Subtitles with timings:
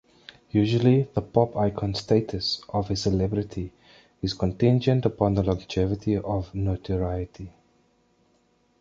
[0.49, 3.71] Usually, the pop icon status of a celebrity
[4.23, 7.53] is contingent upon longevity of notoriety.